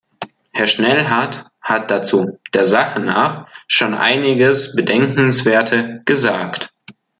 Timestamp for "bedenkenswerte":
4.75-6.01